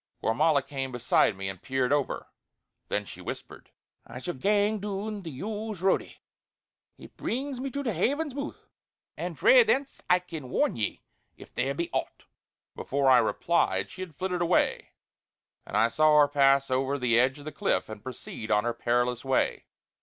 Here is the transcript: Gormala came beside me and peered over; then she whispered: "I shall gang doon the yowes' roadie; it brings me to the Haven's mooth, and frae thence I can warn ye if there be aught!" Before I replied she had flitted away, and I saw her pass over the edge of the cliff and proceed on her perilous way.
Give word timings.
Gormala 0.23 0.63
came 0.65 0.91
beside 0.91 1.37
me 1.37 1.47
and 1.47 1.61
peered 1.61 1.93
over; 1.93 2.25
then 2.87 3.05
she 3.05 3.21
whispered: 3.21 3.69
"I 4.03 4.17
shall 4.17 4.33
gang 4.33 4.79
doon 4.79 5.21
the 5.21 5.29
yowes' 5.29 5.83
roadie; 5.83 6.17
it 6.97 7.15
brings 7.17 7.59
me 7.59 7.69
to 7.69 7.83
the 7.83 7.93
Haven's 7.93 8.33
mooth, 8.33 8.65
and 9.15 9.37
frae 9.37 9.61
thence 9.61 10.01
I 10.09 10.17
can 10.17 10.49
warn 10.49 10.75
ye 10.75 11.03
if 11.37 11.53
there 11.53 11.75
be 11.75 11.91
aught!" 11.93 12.25
Before 12.75 13.11
I 13.11 13.19
replied 13.19 13.91
she 13.91 14.01
had 14.01 14.15
flitted 14.15 14.41
away, 14.41 14.89
and 15.67 15.77
I 15.77 15.87
saw 15.87 16.17
her 16.19 16.27
pass 16.27 16.71
over 16.71 16.97
the 16.97 17.19
edge 17.19 17.37
of 17.37 17.45
the 17.45 17.51
cliff 17.51 17.87
and 17.87 18.01
proceed 18.01 18.49
on 18.49 18.63
her 18.63 18.73
perilous 18.73 19.23
way. 19.23 19.65